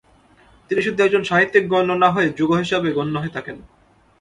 তিনি 0.69 0.81
শুধু 0.81 0.99
একজন 1.03 1.23
সাহিত্যিক 1.23 1.63
গণ্য 1.67 1.91
না 1.93 2.09
হয়ে 2.11 2.29
যুগ-হিসাবে 2.29 2.89
গণ্য 2.91 3.15
হয়ে 3.19 3.29
থাকেন। 3.29 3.57